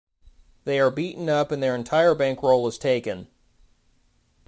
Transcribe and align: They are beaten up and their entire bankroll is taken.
They 0.63 0.79
are 0.79 0.89
beaten 0.89 1.29
up 1.29 1.51
and 1.51 1.61
their 1.61 1.75
entire 1.75 2.15
bankroll 2.15 2.65
is 2.67 2.79
taken. 2.79 3.27